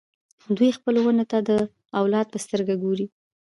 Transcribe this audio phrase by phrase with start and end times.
[0.57, 1.51] دوی خپلو ونو ته د
[1.99, 3.05] اولاد په سترګه ګوري.